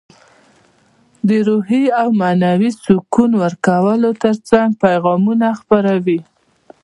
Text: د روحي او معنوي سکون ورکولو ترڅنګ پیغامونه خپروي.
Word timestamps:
د 1.27 1.29
روحي 1.47 1.83
او 2.01 2.07
معنوي 2.21 2.71
سکون 2.83 3.31
ورکولو 3.43 4.09
ترڅنګ 4.23 4.69
پیغامونه 4.83 5.47
خپروي. 5.59 6.19